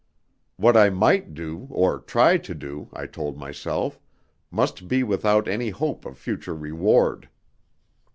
What 0.57 0.75
I 0.75 0.89
might 0.89 1.35
do, 1.35 1.67
or 1.69 1.99
try 1.99 2.37
to 2.39 2.55
do, 2.55 2.89
I 2.91 3.05
told 3.05 3.37
myself, 3.37 3.99
must 4.49 4.87
be 4.87 5.03
without 5.03 5.47
any 5.47 5.69
hope 5.69 6.05
of 6.07 6.17
future 6.17 6.55
reward. 6.55 7.29